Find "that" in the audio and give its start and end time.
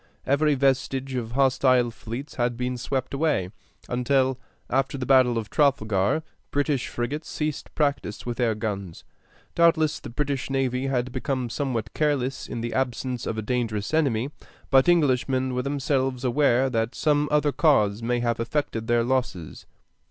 16.67-16.95